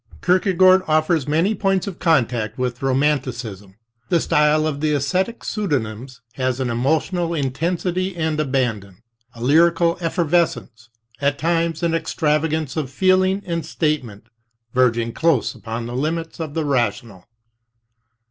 [0.23, 3.75] Kierkegaard offers many points of contact with romanti cism.
[4.09, 9.03] The style of the esthetic pseudonyms has an emotional intensity and abandon,
[9.35, 14.25] a lyrical effervescence, at times an extravagance of feeling and statement
[14.73, 17.27] verging close upon the limits of the rational.